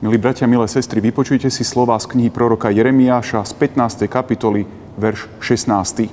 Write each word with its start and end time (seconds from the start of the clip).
Milí 0.00 0.16
bratia, 0.16 0.48
milé 0.48 0.64
sestry, 0.64 0.96
vypočujte 1.04 1.52
si 1.52 1.60
slova 1.60 1.92
z 2.00 2.08
knihy 2.08 2.32
proroka 2.32 2.72
Jeremiáša 2.72 3.44
z 3.44 3.52
15. 3.52 4.08
kapitoly, 4.08 4.64
verš 4.96 5.28
16. 5.44 6.08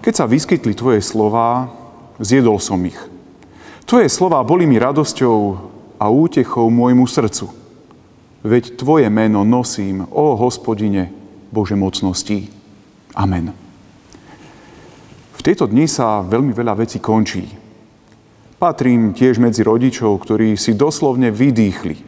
Keď 0.00 0.14
sa 0.16 0.24
vyskytli 0.24 0.72
tvoje 0.72 1.04
slova, 1.04 1.68
zjedol 2.16 2.56
som 2.56 2.80
ich. 2.88 2.96
Tvoje 3.84 4.08
slova 4.08 4.40
boli 4.48 4.64
mi 4.64 4.80
radosťou 4.80 5.36
a 6.00 6.08
útechou 6.08 6.72
môjmu 6.72 7.04
srdcu. 7.04 7.52
Veď 8.40 8.80
tvoje 8.80 9.12
meno 9.12 9.44
nosím, 9.44 10.08
ó 10.08 10.32
hospodine, 10.32 11.12
Bože 11.52 11.76
mocností. 11.76 12.48
Amen. 13.12 13.52
V 15.36 15.40
tieto 15.44 15.68
dni 15.68 15.84
sa 15.84 16.24
veľmi 16.24 16.56
veľa 16.56 16.80
vecí 16.80 16.96
končí. 16.96 17.44
Patrím 18.56 19.12
tiež 19.12 19.36
medzi 19.36 19.60
rodičov, 19.60 20.16
ktorí 20.24 20.56
si 20.56 20.72
doslovne 20.72 21.28
vydýchli 21.28 22.07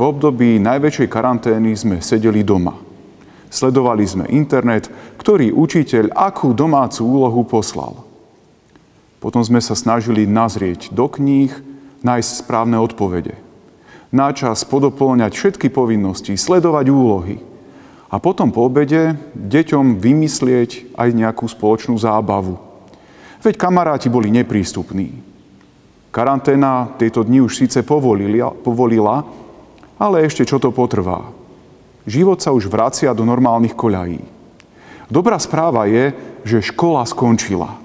v 0.00 0.08
období 0.08 0.56
najväčšej 0.64 1.12
karantény 1.12 1.76
sme 1.76 2.00
sedeli 2.00 2.40
doma. 2.40 2.72
Sledovali 3.52 4.08
sme 4.08 4.24
internet, 4.32 4.88
ktorý 5.20 5.52
učiteľ 5.52 6.16
akú 6.16 6.56
domácu 6.56 7.04
úlohu 7.04 7.44
poslal. 7.44 8.00
Potom 9.20 9.44
sme 9.44 9.60
sa 9.60 9.76
snažili 9.76 10.24
nazrieť 10.24 10.88
do 10.88 11.04
kníh, 11.04 11.52
nájsť 12.00 12.30
správne 12.40 12.80
odpovede. 12.80 13.36
Načas 14.08 14.64
podopĺňať 14.64 15.36
všetky 15.36 15.68
povinnosti, 15.68 16.32
sledovať 16.32 16.86
úlohy. 16.88 17.36
A 18.08 18.16
potom 18.16 18.48
po 18.48 18.72
obede 18.72 19.20
deťom 19.36 20.00
vymyslieť 20.00 20.96
aj 20.96 21.12
nejakú 21.12 21.44
spoločnú 21.44 22.00
zábavu. 22.00 22.56
Veď 23.44 23.60
kamaráti 23.60 24.08
boli 24.08 24.32
neprístupní. 24.32 25.12
Karanténa 26.08 26.88
tieto 26.96 27.20
dni 27.20 27.44
už 27.44 27.52
síce 27.60 27.84
povolila, 27.84 28.50
povolila 28.50 29.39
ale 30.00 30.24
ešte 30.24 30.48
čo 30.48 30.56
to 30.56 30.72
potrvá. 30.72 31.28
Život 32.08 32.40
sa 32.40 32.56
už 32.56 32.72
vracia 32.72 33.12
do 33.12 33.28
normálnych 33.28 33.76
koľají. 33.76 34.24
Dobrá 35.12 35.36
správa 35.36 35.84
je, 35.84 36.16
že 36.48 36.72
škola 36.72 37.04
skončila. 37.04 37.76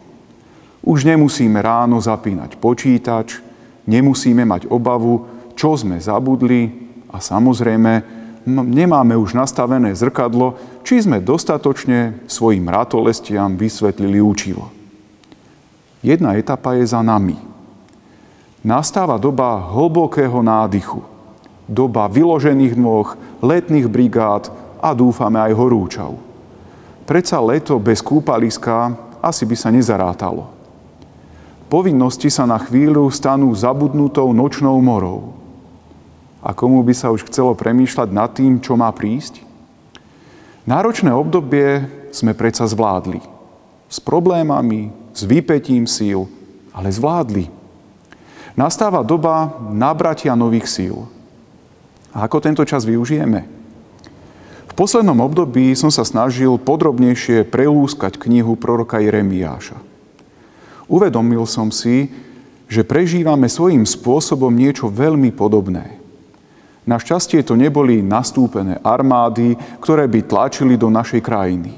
Už 0.80 1.04
nemusíme 1.04 1.60
ráno 1.60 2.00
zapínať 2.00 2.56
počítač, 2.56 3.44
nemusíme 3.84 4.48
mať 4.48 4.72
obavu, 4.72 5.28
čo 5.60 5.76
sme 5.76 6.00
zabudli 6.00 6.72
a 7.12 7.20
samozrejme 7.20 8.24
nemáme 8.48 9.18
už 9.20 9.36
nastavené 9.36 9.92
zrkadlo, 9.92 10.56
či 10.86 11.04
sme 11.04 11.20
dostatočne 11.20 12.24
svojim 12.30 12.70
ratolestiam 12.70 13.58
vysvetlili 13.58 14.22
učivo. 14.22 14.72
Jedna 16.06 16.38
etapa 16.38 16.78
je 16.78 16.86
za 16.86 17.02
nami. 17.02 17.36
Nastáva 18.62 19.18
doba 19.18 19.74
hlbokého 19.74 20.40
nádychu– 20.46 21.02
doba 21.66 22.06
vyložených 22.06 22.78
nôh, 22.78 23.18
letných 23.42 23.90
brigád 23.90 24.54
a 24.82 24.94
dúfame 24.94 25.42
aj 25.42 25.54
horúčav. 25.58 26.14
Predsa 27.06 27.38
leto 27.42 27.78
bez 27.78 28.02
kúpaliska 28.02 28.94
asi 29.22 29.46
by 29.46 29.56
sa 29.58 29.70
nezarátalo. 29.74 30.50
Povinnosti 31.66 32.30
sa 32.30 32.46
na 32.46 32.62
chvíľu 32.62 33.10
stanú 33.10 33.50
zabudnutou 33.54 34.30
nočnou 34.30 34.78
morou. 34.82 35.34
A 36.46 36.54
komu 36.54 36.86
by 36.86 36.94
sa 36.94 37.10
už 37.10 37.26
chcelo 37.26 37.58
premýšľať 37.58 38.10
nad 38.14 38.30
tým, 38.30 38.62
čo 38.62 38.78
má 38.78 38.94
prísť? 38.94 39.42
Náročné 40.70 41.10
obdobie 41.10 41.90
sme 42.14 42.38
predsa 42.38 42.70
zvládli. 42.70 43.22
S 43.90 43.98
problémami, 43.98 44.94
s 45.14 45.26
výpetím 45.26 45.90
síl, 45.90 46.30
ale 46.70 46.94
zvládli. 46.94 47.50
Nastáva 48.54 49.02
doba 49.02 49.58
nabratia 49.74 50.38
nových 50.38 50.70
síl– 50.70 51.10
a 52.16 52.24
ako 52.24 52.40
tento 52.40 52.64
čas 52.64 52.88
využijeme? 52.88 53.44
V 54.72 54.74
poslednom 54.74 55.20
období 55.20 55.76
som 55.76 55.92
sa 55.92 56.08
snažil 56.08 56.56
podrobnejšie 56.56 57.44
prelúskať 57.48 58.16
knihu 58.16 58.56
proroka 58.56 59.04
Jeremiáša. 59.04 59.76
Uvedomil 60.88 61.44
som 61.44 61.76
si, 61.76 62.08
že 62.72 62.88
prežívame 62.88 63.52
svojím 63.52 63.84
spôsobom 63.84 64.50
niečo 64.50 64.88
veľmi 64.88 65.36
podobné. 65.36 66.00
Našťastie 66.86 67.42
to 67.42 67.58
neboli 67.58 68.06
nastúpené 68.06 68.78
armády, 68.86 69.58
ktoré 69.82 70.06
by 70.06 70.20
tlačili 70.24 70.78
do 70.78 70.88
našej 70.88 71.22
krajiny. 71.22 71.74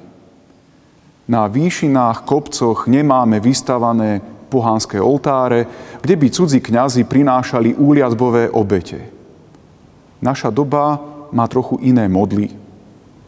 Na 1.28 1.48
výšinách, 1.48 2.24
kopcoch 2.28 2.88
nemáme 2.88 3.40
vystavané 3.40 4.20
pohánske 4.48 5.00
oltáre, 5.00 5.68
kde 6.04 6.16
by 6.16 6.28
cudzí 6.32 6.60
kňazi 6.64 7.04
prinášali 7.04 7.76
úliazbové 7.76 8.48
obete. 8.52 9.17
Naša 10.18 10.50
doba 10.50 10.98
má 11.30 11.46
trochu 11.46 11.78
iné 11.84 12.10
modly, 12.10 12.50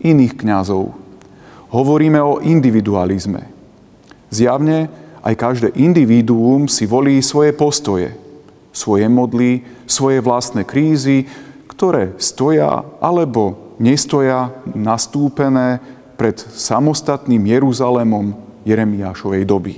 iných 0.01 0.33
kňazov. 0.39 0.95
Hovoríme 1.69 2.17
o 2.17 2.41
individualizme. 2.41 3.45
Zjavne 4.33 4.89
aj 5.21 5.35
každé 5.35 5.67
individuum 5.77 6.65
si 6.65 6.89
volí 6.89 7.21
svoje 7.21 7.53
postoje, 7.53 8.15
svoje 8.73 9.05
modly, 9.05 9.61
svoje 9.85 10.23
vlastné 10.23 10.65
krízy, 10.65 11.29
ktoré 11.69 12.17
stoja 12.17 12.81
alebo 12.97 13.75
nestoja 13.77 14.51
nastúpené 14.73 15.79
pred 16.19 16.35
samostatným 16.35 17.39
Jeruzalémom 17.47 18.35
Jeremiášovej 18.67 19.43
doby. 19.47 19.75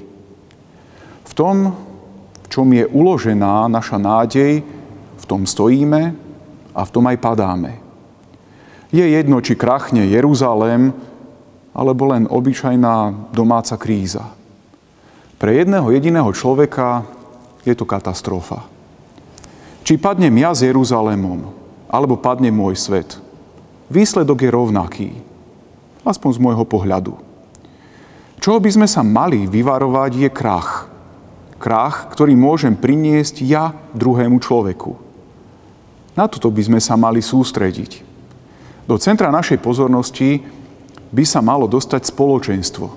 V 1.27 1.31
tom, 1.38 1.75
v 2.44 2.47
čom 2.50 2.67
je 2.73 2.89
uložená 2.89 3.69
naša 3.69 4.01
nádej, 4.01 4.66
v 5.21 5.25
tom 5.29 5.45
stojíme 5.45 6.31
a 6.71 6.81
v 6.83 6.93
tom 6.93 7.05
aj 7.07 7.17
padáme. 7.19 7.79
Je 8.91 9.03
jedno, 9.03 9.39
či 9.39 9.55
krachne 9.55 10.03
Jeruzalém, 10.07 10.91
alebo 11.71 12.11
len 12.11 12.27
obyčajná 12.27 13.31
domáca 13.31 13.79
kríza. 13.79 14.35
Pre 15.39 15.51
jedného 15.55 15.87
jediného 15.89 16.27
človeka 16.35 17.07
je 17.63 17.71
to 17.71 17.87
katastrofa. 17.87 18.67
Či 19.81 19.97
padnem 19.97 20.35
ja 20.37 20.51
s 20.53 20.61
Jeruzalémom, 20.61 21.49
alebo 21.89 22.19
padne 22.19 22.53
môj 22.53 22.77
svet, 22.77 23.17
výsledok 23.89 24.45
je 24.45 24.49
rovnaký. 24.51 25.09
Aspoň 26.05 26.29
z 26.38 26.39
môjho 26.43 26.65
pohľadu. 26.67 27.13
Čoho 28.41 28.57
by 28.57 28.69
sme 28.73 28.88
sa 28.89 29.05
mali 29.05 29.45
vyvarovať 29.45 30.11
je 30.17 30.29
krach. 30.33 30.89
Krach, 31.61 32.09
ktorý 32.09 32.33
môžem 32.33 32.73
priniesť 32.73 33.45
ja 33.45 33.69
druhému 33.93 34.41
človeku. 34.41 35.10
Na 36.21 36.29
toto 36.29 36.53
by 36.53 36.61
sme 36.61 36.77
sa 36.77 36.93
mali 36.93 37.17
sústrediť. 37.17 38.05
Do 38.85 38.93
centra 39.01 39.33
našej 39.33 39.57
pozornosti 39.57 40.45
by 41.09 41.25
sa 41.25 41.41
malo 41.41 41.65
dostať 41.65 42.13
spoločenstvo. 42.13 42.93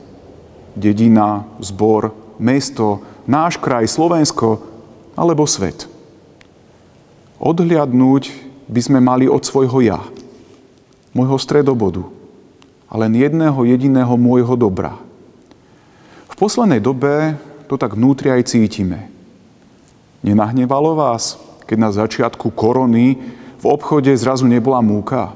Dedina, 0.76 1.48
zbor, 1.56 2.12
mesto, 2.36 3.00
náš 3.24 3.56
kraj, 3.56 3.88
Slovensko 3.88 4.60
alebo 5.16 5.48
svet. 5.48 5.88
Odhliadnúť 7.40 8.28
by 8.68 8.80
sme 8.84 9.00
mali 9.00 9.24
od 9.24 9.40
svojho 9.40 9.80
ja, 9.80 10.04
môjho 11.16 11.40
stredobodu 11.40 12.04
a 12.92 13.00
len 13.00 13.16
jedného 13.16 13.56
jediného 13.64 14.20
môjho 14.20 14.52
dobra. 14.52 15.00
V 16.28 16.34
poslednej 16.36 16.84
dobe 16.84 17.40
to 17.72 17.80
tak 17.80 17.96
vnútri 17.96 18.28
aj 18.28 18.52
cítime. 18.52 19.08
Nenahnevalo 20.20 20.92
vás, 20.92 21.40
keď 21.64 21.76
na 21.80 21.90
začiatku 21.92 22.52
korony 22.52 23.16
v 23.60 23.64
obchode 23.64 24.12
zrazu 24.12 24.44
nebola 24.44 24.84
múka. 24.84 25.32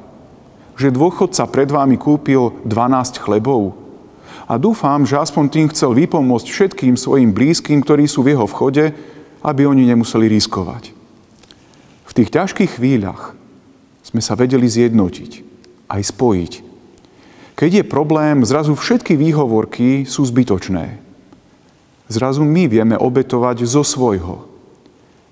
Že 0.77 0.95
dôchodca 0.95 1.45
pred 1.49 1.69
vámi 1.69 1.97
kúpil 1.97 2.55
12 2.65 3.25
chlebov. 3.25 3.75
A 4.49 4.57
dúfam, 4.57 5.05
že 5.05 5.21
aspoň 5.21 5.45
tým 5.49 5.67
chcel 5.73 5.93
vypomôcť 5.93 6.47
všetkým 6.49 6.95
svojim 6.97 7.33
blízkym, 7.37 7.85
ktorí 7.85 8.09
sú 8.09 8.25
v 8.25 8.37
jeho 8.37 8.47
vchode, 8.49 8.93
aby 9.45 9.63
oni 9.69 9.85
nemuseli 9.89 10.29
riskovať. 10.29 10.93
V 12.09 12.13
tých 12.17 12.33
ťažkých 12.33 12.81
chvíľach 12.81 13.37
sme 14.09 14.25
sa 14.25 14.33
vedeli 14.33 14.65
zjednotiť, 14.65 15.33
aj 15.93 16.03
spojiť. 16.09 16.53
Keď 17.59 17.71
je 17.83 17.85
problém, 17.85 18.41
zrazu 18.47 18.73
všetky 18.73 19.19
výhovorky 19.21 20.09
sú 20.09 20.25
zbytočné. 20.25 20.97
Zrazu 22.09 22.41
my 22.41 22.65
vieme 22.65 22.97
obetovať 22.97 23.69
zo 23.69 23.85
svojho 23.85 24.48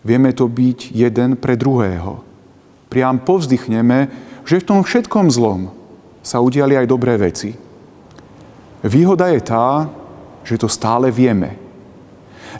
Vieme 0.06 0.31
to 0.31 0.47
byť 0.47 0.94
jeden 0.94 1.35
pre 1.35 1.58
druhého. 1.58 2.23
Priam 2.87 3.19
povzdychneme, 3.19 4.06
že 4.47 4.62
v 4.62 4.67
tom 4.70 4.81
všetkom 4.87 5.26
zlom 5.35 5.75
sa 6.23 6.38
udiali 6.38 6.79
aj 6.79 6.87
dobré 6.87 7.19
veci. 7.19 7.50
Výhoda 8.87 9.26
je 9.35 9.43
tá, 9.43 9.91
že 10.47 10.55
to 10.55 10.70
stále 10.70 11.11
vieme. 11.11 11.58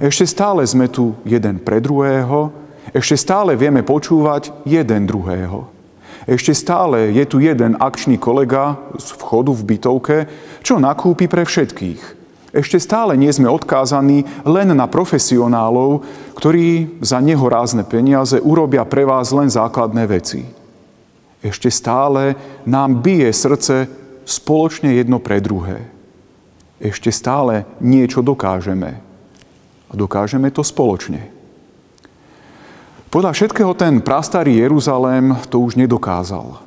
Ešte 0.03 0.27
stále 0.27 0.67
sme 0.67 0.91
tu 0.91 1.15
jeden 1.23 1.63
pre 1.63 1.79
druhého, 1.79 2.51
ešte 2.91 3.15
stále 3.15 3.55
vieme 3.55 3.87
počúvať 3.87 4.51
jeden 4.67 5.07
druhého. 5.07 5.71
Ešte 6.27 6.51
stále 6.51 7.15
je 7.15 7.23
tu 7.31 7.39
jeden 7.39 7.79
akčný 7.79 8.19
kolega 8.19 8.75
z 8.99 9.15
vchodu 9.15 9.55
v 9.55 9.63
bytovke, 9.63 10.17
čo 10.67 10.83
nakúpi 10.83 11.31
pre 11.31 11.47
všetkých. 11.47 12.26
Ešte 12.55 12.79
stále 12.79 13.19
nie 13.19 13.31
sme 13.35 13.51
odkázaní 13.51 14.23
len 14.47 14.71
na 14.71 14.87
profesionálov, 14.87 16.07
ktorí 16.39 16.99
za 17.03 17.19
nehorázne 17.19 17.83
peniaze 17.83 18.39
urobia 18.39 18.87
pre 18.87 19.03
vás 19.03 19.35
len 19.35 19.51
základné 19.51 20.05
veci. 20.07 20.47
Ešte 21.43 21.71
stále 21.71 22.39
nám 22.67 23.03
bije 23.03 23.31
srdce 23.31 23.87
spoločne 24.27 24.95
jedno 24.95 25.23
pre 25.23 25.39
druhé. 25.43 25.87
Ešte 26.83 27.09
stále 27.15 27.65
niečo 27.79 28.21
dokážeme. 28.21 29.01
A 29.87 29.93
dokážeme 29.95 30.51
to 30.51 30.67
spoločne. 30.67 31.31
Podľa 33.07 33.33
všetkého 33.33 33.73
ten 33.79 34.03
prastarý 34.03 34.61
Jeruzalém 34.61 35.39
to 35.49 35.63
už 35.63 35.79
nedokázal. 35.79 36.59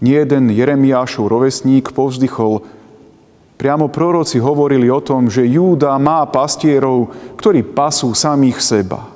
Nie 0.00 0.24
jeden 0.24 0.50
Jeremiášov 0.50 1.28
rovesník 1.28 1.92
povzdychol, 1.92 2.64
Priamo 3.58 3.90
proroci 3.90 4.38
hovorili 4.38 4.86
o 4.86 5.02
tom, 5.02 5.26
že 5.26 5.42
Júda 5.42 5.98
má 5.98 6.22
pastierov, 6.30 7.10
ktorí 7.34 7.66
pasú 7.66 8.14
samých 8.14 8.62
seba. 8.62 9.10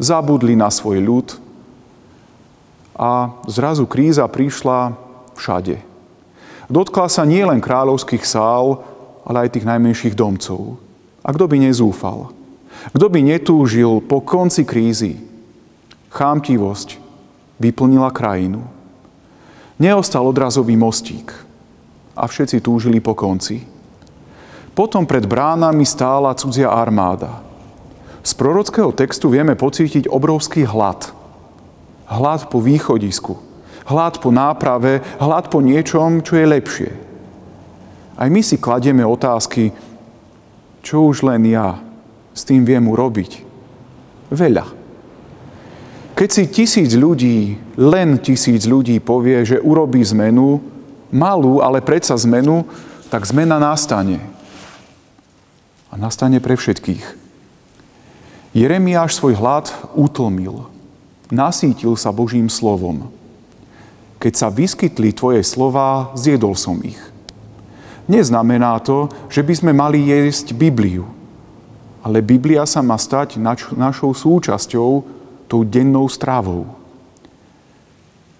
Zabudli 0.00 0.56
na 0.56 0.72
svoj 0.72 1.04
ľud 1.04 1.28
a 2.96 3.28
zrazu 3.44 3.84
kríza 3.84 4.24
prišla 4.24 4.96
všade. 5.36 5.84
Dotkla 6.72 7.12
sa 7.12 7.28
nielen 7.28 7.60
kráľovských 7.60 8.24
sál, 8.24 8.80
ale 9.28 9.44
aj 9.44 9.60
tých 9.60 9.68
najmenších 9.68 10.16
domcov. 10.16 10.80
A 11.20 11.28
kto 11.36 11.44
by 11.44 11.60
nezúfal? 11.60 12.32
Kto 12.96 13.06
by 13.12 13.20
netúžil 13.20 14.00
po 14.00 14.24
konci 14.24 14.64
krízy? 14.64 15.20
Chámtivosť 16.08 16.96
vyplnila 17.60 18.08
krajinu. 18.16 18.64
Neostal 19.76 20.24
odrazový 20.24 20.72
mostík– 20.72 21.36
a 22.18 22.26
všetci 22.26 22.58
túžili 22.58 22.98
po 22.98 23.14
konci. 23.14 23.62
Potom 24.74 25.06
pred 25.06 25.26
bránami 25.26 25.86
stála 25.86 26.34
cudzia 26.34 26.70
armáda. 26.70 27.42
Z 28.22 28.34
prorockého 28.34 28.90
textu 28.94 29.30
vieme 29.30 29.54
pocítiť 29.54 30.10
obrovský 30.10 30.66
hlad. 30.66 31.10
Hlad 32.10 32.50
po 32.50 32.58
východisku. 32.58 33.38
Hlad 33.88 34.20
po 34.20 34.28
náprave, 34.28 35.00
hlad 35.16 35.48
po 35.48 35.64
niečom, 35.64 36.20
čo 36.20 36.36
je 36.36 36.46
lepšie. 36.46 36.90
Aj 38.18 38.28
my 38.28 38.42
si 38.42 38.60
kladieme 38.60 39.06
otázky, 39.06 39.72
čo 40.84 41.08
už 41.08 41.24
len 41.24 41.48
ja 41.48 41.78
s 42.34 42.42
tým 42.46 42.62
viem 42.62 42.84
urobiť. 42.86 43.42
Veľa. 44.30 44.66
Keď 46.18 46.28
si 46.28 46.44
tisíc 46.50 46.90
ľudí, 46.98 47.56
len 47.78 48.18
tisíc 48.18 48.66
ľudí 48.66 48.98
povie, 48.98 49.46
že 49.46 49.62
urobí 49.62 50.02
zmenu, 50.02 50.77
malú, 51.12 51.60
ale 51.64 51.84
predsa 51.84 52.16
zmenu, 52.16 52.64
tak 53.08 53.24
zmena 53.24 53.56
nastane. 53.56 54.20
A 55.88 55.96
nastane 55.96 56.40
pre 56.40 56.56
všetkých. 56.56 57.04
Jeremiáš 58.52 59.16
svoj 59.16 59.36
hlad 59.36 59.72
utlmil. 59.96 60.68
Nasítil 61.28 61.92
sa 61.96 62.12
Božím 62.12 62.48
slovom. 62.48 63.12
Keď 64.18 64.32
sa 64.32 64.48
vyskytli 64.48 65.12
tvoje 65.12 65.44
slova, 65.44 66.12
zjedol 66.16 66.56
som 66.56 66.80
ich. 66.80 66.98
Neznamená 68.08 68.80
to, 68.80 69.12
že 69.28 69.44
by 69.44 69.54
sme 69.54 69.72
mali 69.76 70.08
jesť 70.08 70.56
Bibliu. 70.56 71.04
Ale 72.00 72.24
Biblia 72.24 72.64
sa 72.64 72.80
má 72.80 72.96
stať 72.96 73.36
naš- 73.36 73.68
našou 73.76 74.16
súčasťou, 74.16 75.04
tou 75.44 75.60
dennou 75.64 76.08
strávou. 76.08 76.77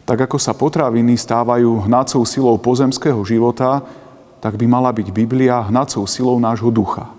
Tak 0.09 0.25
ako 0.25 0.41
sa 0.41 0.57
potraviny 0.57 1.21
stávajú 1.21 1.85
hnacou 1.85 2.25
silou 2.25 2.57
pozemského 2.57 3.21
života, 3.29 3.85
tak 4.41 4.57
by 4.57 4.65
mala 4.65 4.89
byť 4.89 5.13
Biblia 5.13 5.69
hnacou 5.69 6.09
silou 6.09 6.41
nášho 6.41 6.73
ducha. 6.73 7.13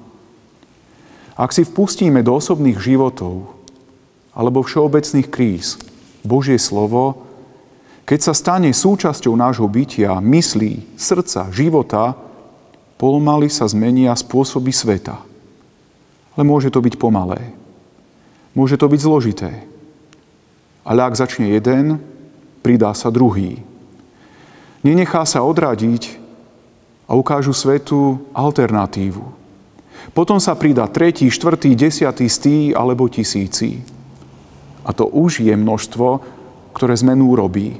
Ak 1.37 1.53
si 1.53 1.61
vpustíme 1.61 2.25
do 2.25 2.33
osobných 2.33 2.81
životov 2.81 3.45
alebo 4.33 4.65
všeobecných 4.65 5.29
kríz 5.29 5.77
Božie 6.25 6.57
slovo, 6.57 7.29
keď 8.09 8.19
sa 8.25 8.33
stane 8.33 8.73
súčasťou 8.73 9.37
nášho 9.37 9.69
bytia, 9.69 10.17
myslí, 10.17 10.97
srdca, 10.97 11.53
života, 11.53 12.17
pomaly 12.97 13.53
sa 13.53 13.69
zmenia 13.69 14.17
spôsoby 14.17 14.73
sveta. 14.73 15.21
Ale 16.33 16.41
môže 16.41 16.73
to 16.73 16.81
byť 16.81 16.97
pomalé. 16.97 17.53
Môže 18.57 18.81
to 18.81 18.89
byť 18.89 18.97
zložité. 18.97 19.51
Ale 20.81 21.05
ak 21.05 21.13
začne 21.13 21.53
jeden, 21.53 22.01
pridá 22.61 22.91
sa 22.95 23.11
druhý. 23.11 23.61
Nenechá 24.83 25.27
sa 25.27 25.43
odradiť 25.43 26.15
a 27.09 27.17
ukážu 27.17 27.51
svetu 27.51 28.21
alternatívu. 28.31 29.23
Potom 30.15 30.39
sa 30.39 30.55
pridá 30.55 30.87
tretí, 30.87 31.27
štvrtý, 31.27 31.75
desiatý, 31.75 32.31
stý 32.31 32.71
alebo 32.71 33.11
tisíci. 33.11 33.83
A 34.87 34.95
to 34.95 35.05
už 35.05 35.43
je 35.43 35.53
množstvo, 35.53 36.23
ktoré 36.71 36.95
zmenu 36.95 37.35
robí. 37.35 37.77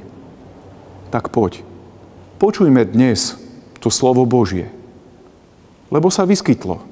Tak 1.08 1.32
poď, 1.32 1.64
počujme 2.36 2.84
dnes 2.84 3.40
to 3.80 3.88
slovo 3.88 4.28
Božie. 4.28 4.68
Lebo 5.88 6.12
sa 6.12 6.28
vyskytlo. 6.28 6.84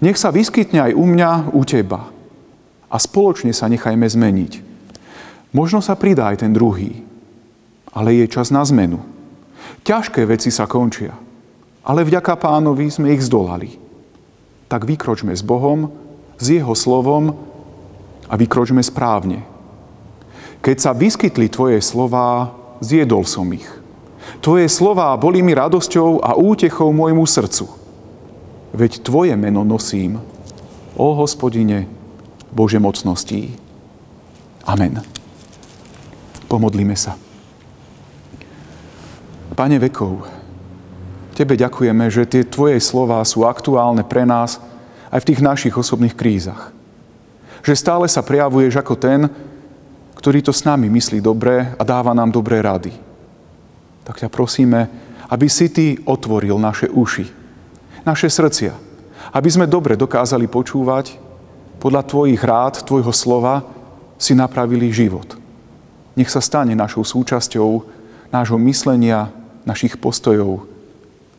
Nech 0.00 0.16
sa 0.16 0.30
vyskytne 0.30 0.80
aj 0.88 0.92
u 0.94 1.04
mňa, 1.04 1.30
u 1.52 1.62
teba. 1.66 2.08
A 2.86 2.96
spoločne 2.96 3.50
sa 3.50 3.66
nechajme 3.66 4.06
zmeniť. 4.06 4.75
Možno 5.56 5.80
sa 5.80 5.96
pridá 5.96 6.28
aj 6.28 6.44
ten 6.44 6.52
druhý, 6.52 7.00
ale 7.96 8.12
je 8.12 8.28
čas 8.28 8.52
na 8.52 8.60
zmenu. 8.60 9.00
Ťažké 9.88 10.28
veci 10.28 10.52
sa 10.52 10.68
končia, 10.68 11.16
ale 11.80 12.04
vďaka 12.04 12.36
pánovi 12.36 12.92
sme 12.92 13.16
ich 13.16 13.24
zdolali. 13.24 13.80
Tak 14.68 14.84
vykročme 14.84 15.32
s 15.32 15.40
Bohom, 15.40 15.88
s 16.36 16.52
Jeho 16.52 16.76
slovom 16.76 17.32
a 18.28 18.36
vykročme 18.36 18.84
správne. 18.84 19.48
Keď 20.60 20.76
sa 20.76 20.92
vyskytli 20.92 21.48
Tvoje 21.48 21.80
slová, 21.80 22.52
zjedol 22.84 23.24
som 23.24 23.48
ich. 23.48 23.64
Tvoje 24.44 24.68
slová 24.68 25.16
boli 25.16 25.40
mi 25.40 25.56
radosťou 25.56 26.20
a 26.20 26.36
útechou 26.36 26.92
môjmu 26.92 27.24
srdcu. 27.24 27.64
Veď 28.76 29.00
Tvoje 29.00 29.32
meno 29.40 29.64
nosím, 29.64 30.20
o 31.00 31.16
hospodine, 31.16 31.88
Bože 32.52 32.76
mocností. 32.76 33.56
Amen. 34.68 35.16
Pomodlíme 36.46 36.94
sa. 36.94 37.18
Pane 39.56 39.80
vekov, 39.82 40.22
Tebe 41.36 41.52
ďakujeme, 41.58 42.08
že 42.08 42.24
tie 42.24 42.48
Tvoje 42.48 42.80
slova 42.80 43.20
sú 43.26 43.44
aktuálne 43.44 44.06
pre 44.06 44.24
nás 44.24 44.56
aj 45.12 45.20
v 45.20 45.28
tých 45.32 45.40
našich 45.44 45.74
osobných 45.74 46.16
krízach. 46.16 46.72
Že 47.60 47.74
stále 47.76 48.06
sa 48.08 48.24
prejavuješ 48.24 48.78
ako 48.78 48.94
ten, 48.96 49.28
ktorý 50.16 50.40
to 50.40 50.52
s 50.54 50.64
nami 50.64 50.88
myslí 50.88 51.20
dobre 51.20 51.76
a 51.76 51.82
dáva 51.84 52.16
nám 52.16 52.32
dobré 52.32 52.62
rady. 52.64 52.94
Tak 54.06 54.22
ťa 54.22 54.32
prosíme, 54.32 54.88
aby 55.28 55.46
si 55.50 55.68
Ty 55.68 56.04
otvoril 56.08 56.56
naše 56.56 56.88
uši, 56.88 57.26
naše 58.06 58.30
srdcia, 58.30 58.72
aby 59.34 59.48
sme 59.50 59.68
dobre 59.68 59.98
dokázali 59.98 60.46
počúvať 60.48 61.20
podľa 61.82 62.06
Tvojich 62.06 62.40
rád, 62.40 62.80
Tvojho 62.86 63.12
slova 63.12 63.66
si 64.16 64.32
napravili 64.32 64.88
život 64.88 65.45
nech 66.16 66.32
sa 66.32 66.40
stane 66.40 66.72
našou 66.72 67.04
súčasťou 67.04 67.84
nášho 68.32 68.58
myslenia, 68.66 69.30
našich 69.68 70.00
postojov, 70.00 70.66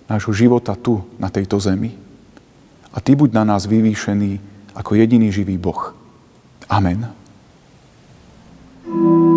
nášho 0.07 0.31
života 0.31 0.77
tu, 0.77 1.03
na 1.19 1.27
tejto 1.27 1.59
zemi. 1.59 1.97
A 2.93 3.03
Ty 3.03 3.17
buď 3.17 3.35
na 3.35 3.43
nás 3.43 3.67
vyvýšený 3.67 4.39
ako 4.77 4.95
jediný 4.95 5.33
živý 5.33 5.57
Boh. 5.57 5.91
Amen. 6.69 7.09
thank 8.87 9.31
you 9.31 9.36